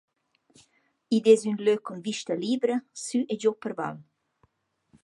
[1.15, 3.97] Id es ün lö cun vista libra sü e giò per val.